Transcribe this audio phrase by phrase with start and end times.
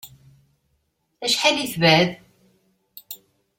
[1.25, 2.09] Acḥal i tebɛed?